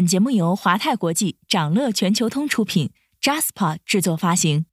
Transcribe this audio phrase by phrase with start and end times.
[0.00, 4.64] 本节目由华泰国际、掌乐全球通出品，Jaspa 制作发行。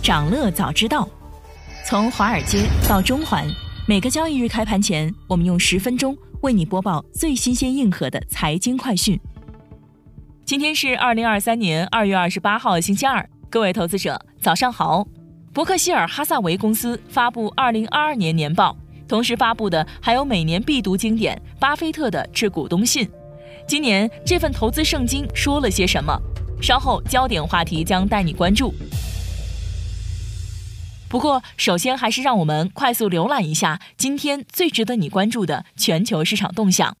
[0.00, 1.08] 掌乐早知道，
[1.84, 3.44] 从华尔街到中环，
[3.88, 9.18] 每个交易日开盘前，我们用十分钟为你播报最新鲜、硬核的财经快讯。
[10.44, 15.04] 今天是二零二三年二月二十八号，星期二，各位投资者早上好。
[15.52, 18.76] 伯克希尔哈萨维公司发布二零二二年年报。
[19.14, 23.08] 同时发布的还有每年必读经典巴菲特的致股东信。
[23.64, 26.20] 今年这份投资圣经说了些什么？
[26.60, 28.74] 稍后焦点话题将带你关注。
[31.08, 36.96] 不过，首先还是让我们快速浏览一下今天最值得你关注的全球市场动向。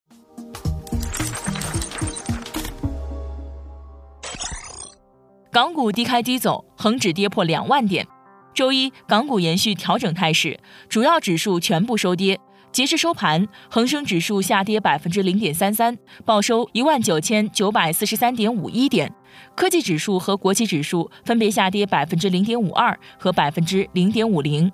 [5.50, 8.06] 港股低开低走，恒指跌破两万点。
[8.54, 10.58] 周一，港股延续调整态势，
[10.88, 12.38] 主要指数全部收跌。
[12.70, 19.12] 截至收盘，恒生指数下跌百分之零点三三，报收一万九千九百四十三点五一点。
[19.54, 24.70] 科技指数和国企指数分别下跌百分之零点五二和百分之零点五零。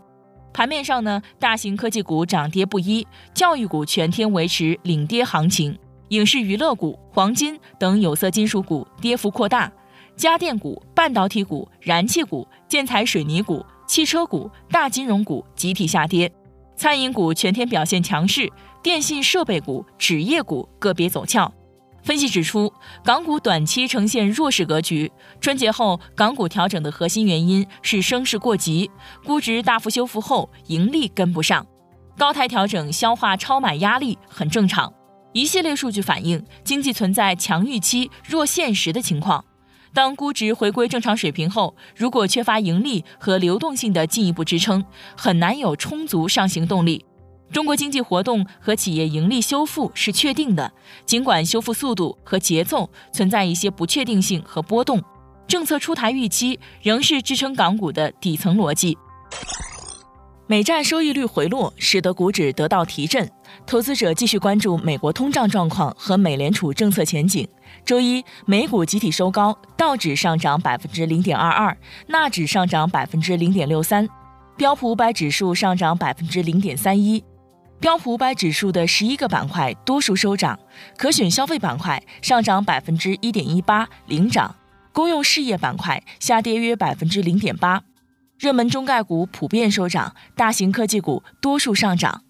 [0.53, 9.71] 盘面上呢，大型科技股涨跌不一，教育股全天维持领跌行情，影视娱乐股、黄金等有色金属股跌幅扩大。
[10.21, 16.31] 家电股、半导体股、燃气股、建材水泥股、汽车股、大金融股集体下跌，
[16.77, 18.47] 餐饮股全天表现强势，
[18.83, 21.51] 电信设备股、纸业股个别走俏。
[22.03, 22.71] 分析指出，
[23.03, 25.11] 港股短期呈现弱势格局，
[25.41, 28.91] 春节后港股调整的核心原因是升势过急，
[29.25, 31.67] 估值大幅修复后盈利跟不上，
[32.19, 34.93] 高台调整消化超买压力很正常。
[35.33, 39.43] 一系列数据反映经济存在强预期、弱现实的情况。
[39.93, 44.85] 当估值回归正常水平后，如果缺乏盈利和流动性的进一步支撑，
[45.17, 47.05] 很难有充足上行动力。
[47.53, 50.73] 中国经济活动和企业盈利修复是确定的，
[51.05, 55.03] 尽管修复速度和节奏存在一些不确定性和波动，
[55.49, 58.97] 政策出台预期仍是支撑港股的底层逻辑。
[60.47, 63.29] 美债收益率回落，使得股指得到提振。
[63.67, 67.47] 投资者继续关注美国通胀状况和美联储政策前景。
[67.85, 71.77] 周一，美股集体收高，道指上涨百分之零点二二，
[72.09, 74.09] 纳指上涨百分之零点六三，
[74.57, 77.23] 标普五百指数上涨百分之零点三一。
[77.81, 80.59] 标普五百指数的十一个板块多数收涨，
[80.99, 84.55] 可选消费板块上涨百分之一点一八，领涨；
[84.93, 87.83] 公用事业板块下跌约百分之零点八。
[88.39, 92.23] 热门中概股普遍收涨，大型科技股多数上涨。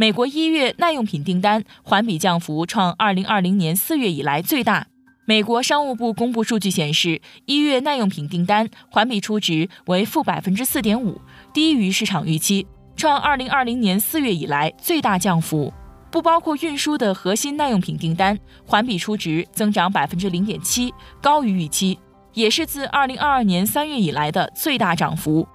[0.00, 4.86] 美国一月耐用品订单环比降幅创二零二零年四月以来最大。
[5.24, 11.20] 美国商务部公布数据显示，一月耐用品订单环比初值为负百分之四点五，
[11.52, 12.64] 低于市场预期，
[12.94, 15.74] 创二零二零年四月以来最大降幅。
[16.12, 21.98] 不包括运输的核心耐用品订单环比初值增长百分之零点七，高于预期。
[22.34, 25.48] 也是自二零二二年三月以来的最大涨幅。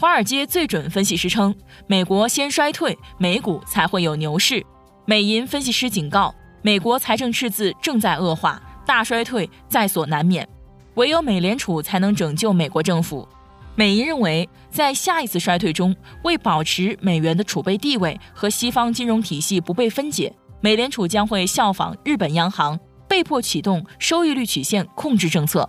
[0.00, 1.54] 华尔街最准分析师称，
[1.86, 4.64] 美国先衰退，美股才会有牛市。
[5.04, 10.48] 美银分析师警告，美国财政赤字正在恶化，大衰退在所难免，
[10.94, 13.28] 唯有美联储才能拯救美国政府。
[13.74, 15.94] 美银认为，在下一次衰退中，
[16.24, 22.80] 为保持美元的储备地位和西方金融体系不被分解，美联储将会效仿日本央行。
[23.06, 25.68] 被迫启动收益率曲线控制政策。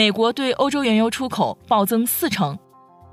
[0.00, 2.58] 美国对欧洲原油出口暴增四成。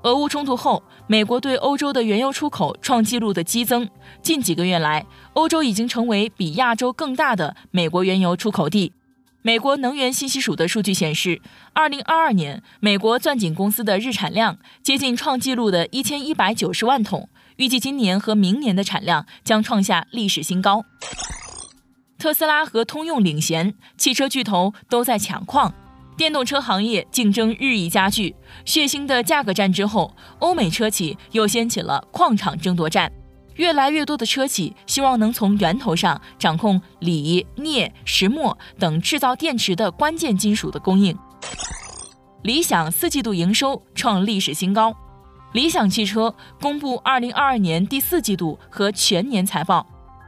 [0.04, 3.86] 俄乌冲突后，美国对欧洲的原油出口创纪录的激增。
[4.22, 5.04] 近几个月来，
[5.34, 8.94] 欧洲已经成为比亚洲更大的美国原油出口地。
[9.42, 11.42] 美国能源信息署的数据显示，
[11.74, 20.86] 二零二二年美国钻井公司的日产量接近创纪录的一千一百九十万桶，预计今年和明年的产量将创下历史新高。
[22.18, 25.74] 特斯拉和通用领衔，汽车巨头都在抢矿，
[26.18, 28.34] 电动车行业竞争日益加剧。
[28.64, 33.10] 血腥的价格战之后，欧美车企又掀起了矿场争夺战。
[33.54, 41.16] 越来越多的车企希望能从源头上掌控锂、镍、石墨等制造电池的关键金属的供应。
[42.42, 44.92] 理想四季度营收创历史新高，
[45.52, 49.86] 理想汽车公布二零二二年第四季度和全年财报。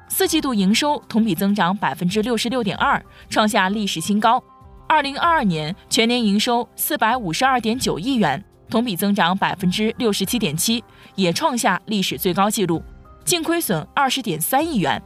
[0.08, 4.42] 四季度营收同比增长百分之六十六点二，创下历史新高。
[4.90, 10.82] 二零二二年全年营收四百五十二点九亿元，同比增长百分之六十七点七，
[11.14, 12.82] 也创下历史最高纪录。
[13.24, 15.00] 净亏损二十点三亿元。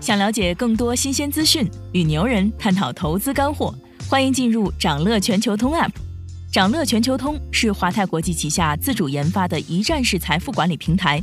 [0.00, 3.72] 想了解更多新鲜资讯，与牛人探讨投资干货，
[4.08, 5.92] 欢迎进入掌乐全球通 App。
[6.52, 11.22] 掌乐全球通是华泰国际旗下自主研发的一站式财富管理平台，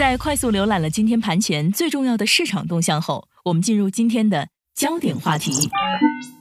[0.00, 5.68] 在快速浏览了今天盘前最重要的市场动向后，我们进入今天的焦点话题。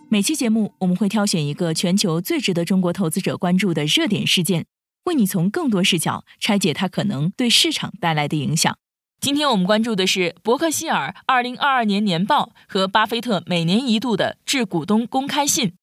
[0.07, 4.65] 每期节目我们会挑选一个全球最值得中国投资者关注的热点事件，
[5.03, 8.77] 为你从更多视角拆解它可能对市场带来的影响。
[9.19, 15.73] 今天我们关注的是伯克希尔2022年年报和巴菲特每年一度的致股东公开信。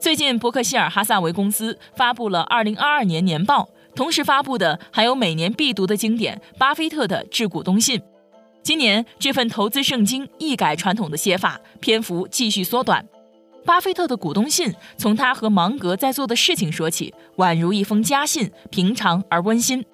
[0.00, 8.00] 最近，伯克希尔哈萨维公司发布了2022年年报，同时发布的还有每年必读的经典巴菲特的致股东信。
[8.62, 13.04] 今年这份投资圣经一改传统的写法，篇幅继续缩短。
[13.64, 19.84] 巴菲特的股东信从他和芒格在做的事情说起，宛如一封家信，平常而温馨。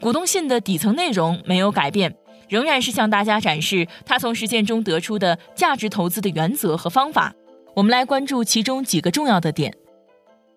[0.00, 2.16] 股东信的底层内容没有改变。
[2.48, 7.34] 仍然是向大家展示他从实践中得出的价值投资的原则和方法。
[7.74, 9.74] 我们来关注其中几个重要的点。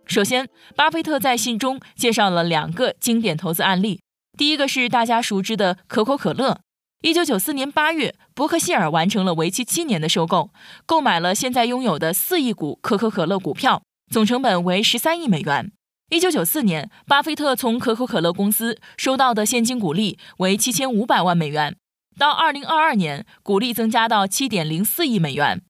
[0.07, 3.99] 首先，巴菲特在信中介绍了两个经典投资案例。
[4.37, 6.59] 第一个是大家熟知的可口可乐。
[7.01, 10.49] 一九九四年八月，伯克希尔完成了为期七年的收购，
[10.85, 15.71] 购买了现在拥有的四亿股可口可乐股票，总成本为十三亿美元。
[16.09, 21.75] 一九九四年，巴菲特从可口可乐公司收到的现金股利为七千五百万美元。
[22.17, 25.61] 到二零二二年，股利增加到七点零四亿美元。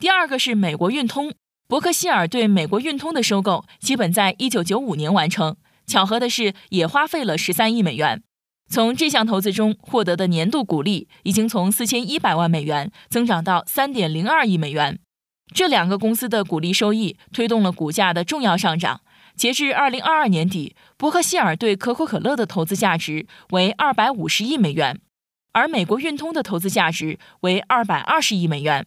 [0.00, 1.32] 第二个是美国运通，
[1.68, 5.56] 伯克希尔对美国运通的收购基本在一九九五年完成。
[5.86, 8.22] 巧合的是，也花费了十三亿美元。
[8.70, 14.98] 从这项投资中获得的年度股利已经从四千一百万美元增长到三点零二亿美元。
[15.54, 19.00] 这两个公司的股利收益推动了股价的重要上涨。
[19.34, 25.00] 截至二零二二年底，伯克希尔对可口可乐的投资价值为二百五十亿美元，
[25.52, 28.86] 而美国运通的投资价值为二百二十亿美元。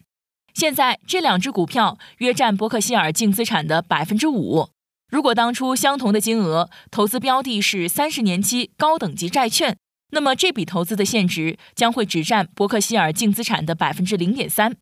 [0.56, 4.70] 现在这两只股票约占伯克希尔净资产的百分之五。
[5.12, 9.76] 如果当初相同的金额投资标的是三十年期高等级债券，
[10.12, 14.78] 那么这笔投资的现值将会只占伯克希尔净资产的百分之零点三。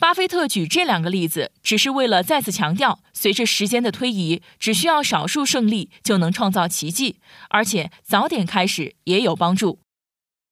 [0.00, 7.18] 巴菲特举这两个例子，只是为了再次强调，随着时间的推移，只需要少数胜利就能创造奇迹，
[7.50, 9.80] 而且早点开始也有帮助。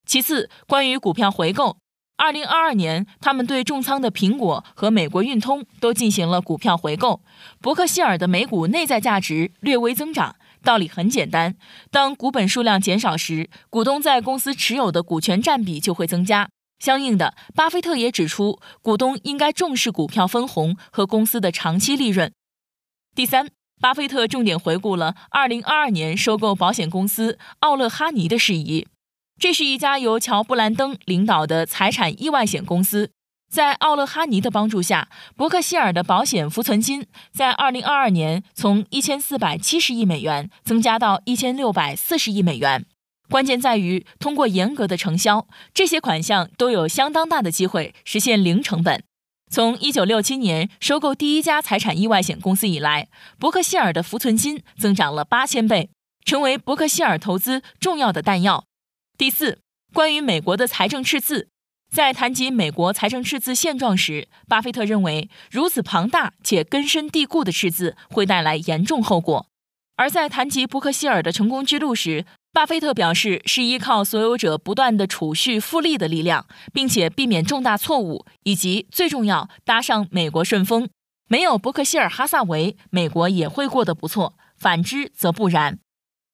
[0.05, 1.77] 其次，关于股票回购，
[2.17, 7.21] 二零二二年，他们对重仓的苹果和美国运通都进行了股票回购。
[7.61, 11.55] 伯克希尔的每股内在价值略微增长，道理很简单：
[11.91, 16.49] 当股本数量减少时，股东在公司持有的股权占比就会增加。
[16.79, 22.31] 相应的，巴菲特也指出，股东应该重视股票分红和公司的长期利润。
[23.15, 23.47] 第三，
[23.79, 28.87] 巴菲特重点回顾了2022年收购保险公司奥勒哈尼的事宜。
[29.39, 33.11] 这是一家由乔布兰登领导的财产意外险公司。
[33.49, 42.85] 在奥勒哈尼的帮助下，伯克希尔的保险浮存金在2022年从1470亿美元增加到1640亿美元。
[43.29, 49.03] 关键在于，通过严格的承销，这些款项都有相当大的机会实现零成本。
[49.49, 53.07] 从一九六七年收购第一家财产意外险公司以来，
[53.39, 55.89] 伯克希尔的浮存金增长了八千倍，
[56.25, 58.65] 成为伯克希尔投资重要的弹药。
[59.17, 59.57] 第四，
[59.95, 61.49] 关于美国的财政赤字，
[61.91, 69.47] 在谈及美国财政赤字现状时，巴菲特认为，如此庞大且根深蒂固的赤字会带来严重后果。
[69.95, 80.87] 而在谈及伯克希尔的成功之路时，巴菲特表示，是依靠所有者不断的储蓄复利的力量，并且避免重大错误，以及最重要搭上美国顺风。
[81.27, 85.79] 没有伯克希尔哈萨维，美国也会过得不错；反之则不然。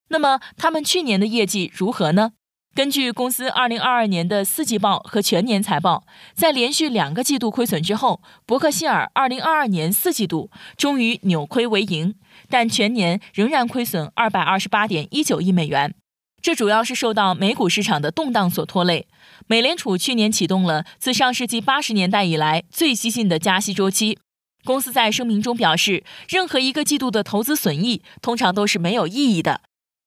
[0.08, 2.32] 那么，他们去年的业绩如何呢？
[2.74, 6.04] 根据公司2022年的四季报和全年财报，
[6.34, 12.16] 在连续两个季度亏损之后，伯克希尔2022年四季度终于扭亏为盈，
[12.48, 15.94] 但全年仍然亏损228.19亿美元。
[16.42, 19.06] 这主要是受到美股市场的动荡所拖累。
[19.46, 24.18] 美联储去年启动了自上世纪八十年代以来最激进的加息周期。
[24.64, 29.60] 公司在声明中表示，任何一个季度的投资损益通常都是没有意义的。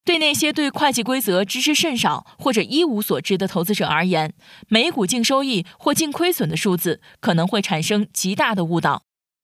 [0.08, 4.34] 对那些对会计规则知识甚少或者一无所知的投资者而言，
[4.70, 9.02] 每股净收益或净亏损的数字可能会产生极大的误导。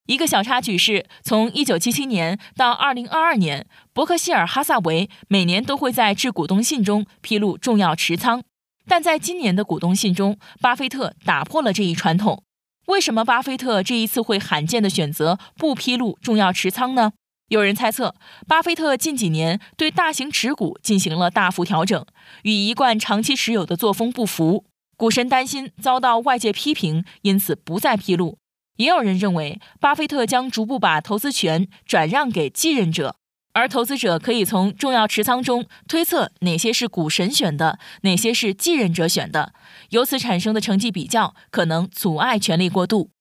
[0.08, 8.42] 一个小插曲是，从1977年到2022年，伯克希尔哈萨维每年都会在致股东信中披露重要持仓，
[8.88, 12.42] 但在今年的股东信中，巴菲特打破了这一传统。
[12.88, 17.12] 为什么巴菲特这一次会罕见的选择不披露重要持仓呢？
[17.54, 18.16] 有人猜测，
[18.48, 22.04] 巴菲特近几年对大型持股进行了大幅调整，
[22.42, 24.66] 与一贯长期持有的作风不符。
[24.98, 28.40] 股神担心遭到外界批评，因此不再披露。
[28.78, 33.18] 也有人认为，巴菲特将逐步把投资权转让给继任者，
[33.54, 39.54] 而投资者可以从重要持仓中推测哪些是股神选的，哪些是继任者选的，
[39.90, 43.12] 由此产生的成绩比较可能阻碍权力过渡。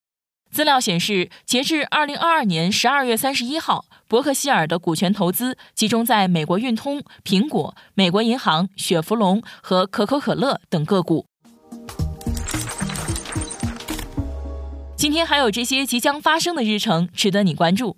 [0.52, 11.24] 资料显示，截至二零二二年十二月三十一号，伯克希尔的股权投资集中在美国运通、苹果、美国银行、雪佛龙和可口可乐等个股。
[14.94, 17.96] 今天还有这些即将发生的日程值得你关注：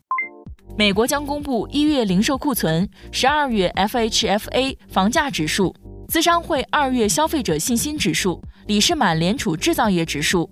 [0.78, 5.74] 美国将公布一月零售库存、十二月 FHFA 房价指数、
[6.06, 10.48] 资商会二月消费者信心指数、里士满联储制造业指数。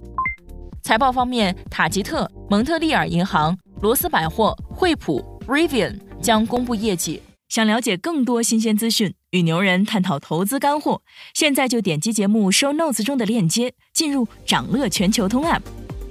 [0.83, 7.23] 财报方面，塔吉特、蒙特利尔银行、罗斯百货、惠普、Rivian 将公布业绩。
[7.49, 11.03] 想了解更多新鲜资讯，与牛人探讨投资干货，
[11.35, 15.61] 现在就点击节目 show notes 中的链接，进入掌乐全球通 app。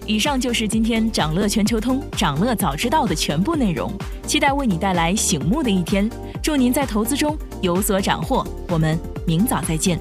[0.08, 3.92] 以上就是今天掌乐全球通、掌乐早知道的全部内容，
[4.26, 6.10] 期待为你带来醒目的一天。
[6.42, 8.98] 祝您在投资中有所斩获，我们
[9.28, 10.00] 明早再见。